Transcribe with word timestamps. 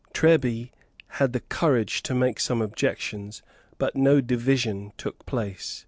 Treby 0.15 0.71
had 1.19 1.31
the 1.31 1.41
courage 1.41 2.01
to 2.01 2.15
make 2.15 2.39
some 2.39 2.59
objections; 2.59 3.43
but 3.77 3.95
no 3.95 4.19
division 4.19 4.93
took 4.97 5.27
place. 5.27 5.79